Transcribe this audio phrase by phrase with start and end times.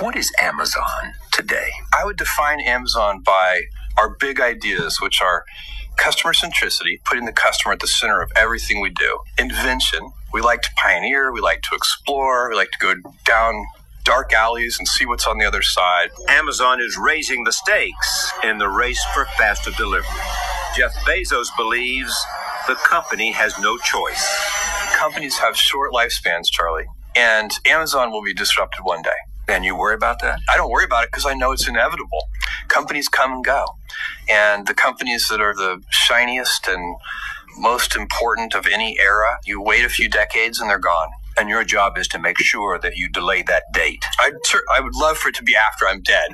[0.00, 1.70] What is Amazon today?
[1.92, 3.62] I would define Amazon by
[3.96, 5.44] our big ideas, which are
[5.96, 10.12] customer centricity, putting the customer at the center of everything we do, invention.
[10.32, 13.66] We like to pioneer, we like to explore, we like to go down
[14.04, 16.10] dark alleys and see what's on the other side.
[16.28, 20.06] Amazon is raising the stakes in the race for faster delivery.
[20.76, 22.16] Jeff Bezos believes
[22.68, 24.24] the company has no choice.
[24.96, 26.86] Companies have short lifespans, Charlie,
[27.16, 29.10] and Amazon will be disrupted one day.
[29.48, 30.40] And you worry about that?
[30.52, 32.28] I don't worry about it because I know it's inevitable.
[32.68, 33.64] Companies come and go.
[34.28, 36.96] And the companies that are the shiniest and
[37.56, 41.08] most important of any era, you wait a few decades and they're gone.
[41.38, 44.04] And your job is to make sure that you delay that date.
[44.20, 44.34] I'd,
[44.72, 46.30] I would love for it to be after I'm dead.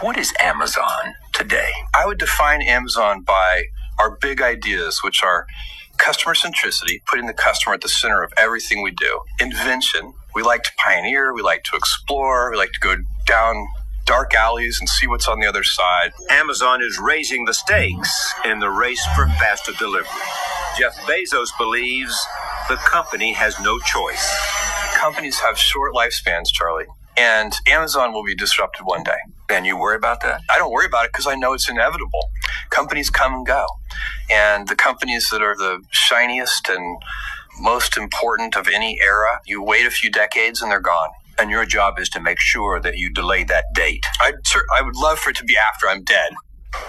[0.00, 1.70] What is Amazon today?
[1.94, 3.64] I would define Amazon by
[3.98, 5.46] our big ideas, which are
[5.98, 10.62] customer centricity, putting the customer at the center of everything we do, invention, we like
[10.64, 12.96] to pioneer, we like to explore, we like to go
[13.26, 13.68] down
[14.04, 16.12] dark alleys and see what's on the other side.
[16.30, 20.08] Amazon is raising the stakes in the race for faster delivery.
[20.78, 22.16] Jeff Bezos believes
[22.68, 24.36] the company has no choice.
[24.94, 29.18] Companies have short lifespans, Charlie, and Amazon will be disrupted one day.
[29.48, 30.40] And you worry about that?
[30.52, 32.30] I don't worry about it because I know it's inevitable.
[32.70, 33.66] Companies come and go.
[34.30, 37.00] And the companies that are the shiniest and
[37.60, 39.40] most important of any era.
[39.46, 41.10] You wait a few decades and they're gone.
[41.38, 44.04] And your job is to make sure that you delay that date.
[44.20, 44.34] I'd,
[44.76, 46.32] I would love for it to be after I'm dead.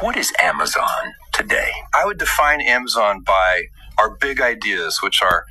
[0.00, 1.70] What is Amazon today?
[1.94, 3.64] I would define Amazon by
[3.98, 5.44] our big ideas, which are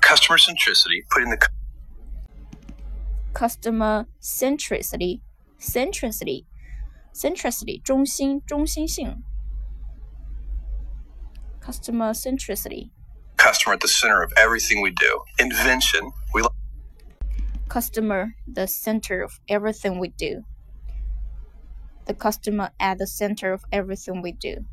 [0.00, 1.38] customer centricity, putting the
[3.32, 5.20] customer centricity,
[5.65, 6.45] centricity,
[7.13, 9.23] centricity, 中心,中心性.
[11.61, 12.89] customer centricity
[13.37, 15.21] customer at the center of everything we do.
[15.39, 16.51] Invention, we like
[17.69, 20.43] customer the center of everything we do.
[22.05, 24.65] The customer at the center of everything we do.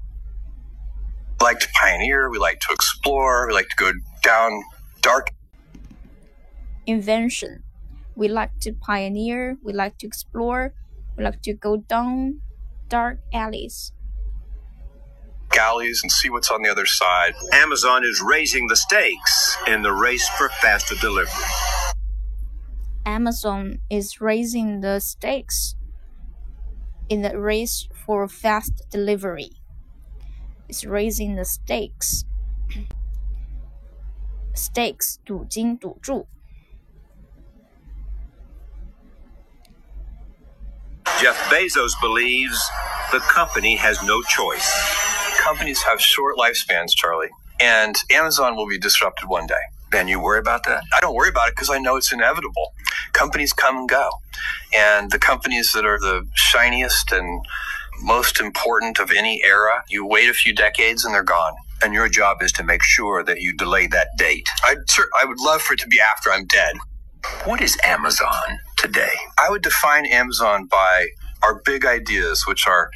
[1.41, 3.93] We like to pioneer, we like to explore, we like to go
[4.23, 4.63] down
[5.01, 5.31] dark
[6.87, 7.63] invention.
[8.17, 10.75] We like to pioneer, we like to explore,
[11.17, 12.41] we like to go down
[12.89, 13.93] dark alleys
[15.51, 17.35] galleys and see what's on the other side.
[17.53, 21.33] Amazon is raising the stakes in the race for faster delivery.
[23.05, 25.75] Amazon is raising the stakes
[27.09, 29.51] in the race for fast delivery.
[30.69, 32.25] It's raising the stakes.
[34.55, 36.27] Stakes 赌金赌注。
[41.24, 42.62] Jeff Bezos believes
[43.12, 45.04] the company has no choice
[45.44, 47.30] companies have short lifespans, Charlie,
[47.60, 49.56] and Amazon will be disrupted one day.
[49.94, 50.84] And you worry about that?
[50.96, 52.74] I don't worry about it because I know it's inevitable.
[53.12, 54.10] Companies come and go.
[54.76, 57.46] And the companies that are the shiniest and
[58.02, 61.54] most important of any era, you wait a few decades and they're gone.
[61.84, 64.48] And your job is to make sure that you delay that date.
[64.64, 64.78] I'd,
[65.22, 66.76] I would love for it to be after I'm dead.
[67.46, 69.14] What is Amazon today?
[69.40, 71.08] I would define Amazon by
[71.42, 72.92] our big ideas, which are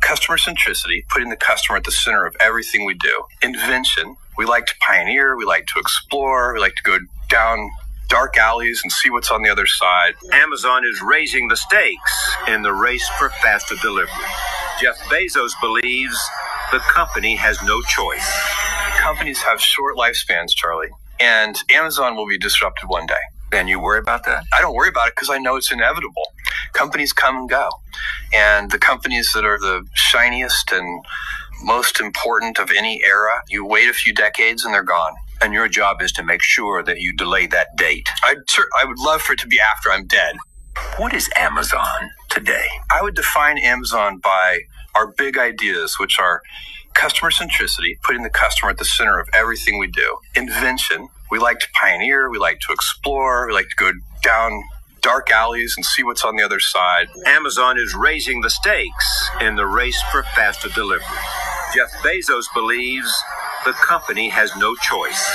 [0.00, 3.24] customer centricity, putting the customer at the center of everything we do.
[3.42, 6.98] Invention, we like to pioneer, we like to explore, we like to go
[7.28, 7.70] down
[8.08, 10.14] dark alleys and see what's on the other side.
[10.32, 14.10] Amazon is raising the stakes in the race for faster delivery.
[14.80, 16.18] Jeff Bezos believes
[16.72, 18.42] the company has no choice.
[18.98, 23.14] Companies have short lifespans, Charlie, and Amazon will be disrupted one day.
[23.52, 24.44] And you worry about that?
[24.56, 26.32] I don't worry about it because I know it's inevitable.
[26.72, 27.68] Companies come and go.
[28.32, 31.04] And the companies that are the shiniest and
[31.62, 35.14] most important of any era, you wait a few decades and they're gone.
[35.42, 38.08] And your job is to make sure that you delay that date.
[38.24, 38.38] I'd,
[38.78, 40.36] I would love for it to be after I'm dead.
[40.96, 42.66] What is Amazon today?
[42.90, 44.60] I would define Amazon by
[44.94, 46.42] our big ideas, which are
[47.02, 51.58] customer centricity, putting the customer at the center of everything we do, invention, we like
[51.58, 53.90] to pioneer, we like to explore, we like to go
[54.22, 54.62] down
[55.00, 57.08] dark alleys and see what's on the other side.
[57.26, 61.04] Amazon is raising the stakes in the race for faster delivery.
[61.74, 63.12] Jeff Bezos believes
[63.64, 65.28] the company has no choice.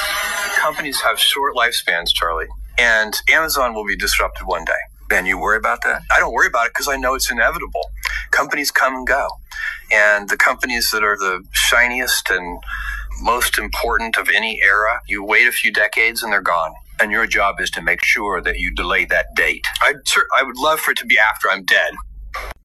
[0.62, 2.48] Companies have short lifespans, Charlie,
[2.78, 4.72] and Amazon will be disrupted one day.
[5.10, 6.04] Ben, you worry about that?
[6.16, 7.90] I don't worry about it because I know it's inevitable.
[8.32, 9.28] Companies come and go.
[9.92, 12.60] And the companies that are the shiniest and
[13.22, 15.02] most important of any era.
[15.08, 16.74] You wait a few decades and they're gone.
[17.00, 19.66] And your job is to make sure that you delay that date.
[19.82, 19.98] I'd,
[20.36, 21.94] I would love for it to be after I'm dead.